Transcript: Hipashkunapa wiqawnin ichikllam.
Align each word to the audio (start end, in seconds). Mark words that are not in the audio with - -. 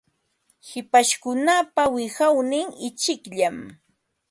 Hipashkunapa 0.67 1.83
wiqawnin 1.93 2.67
ichikllam. 2.87 3.57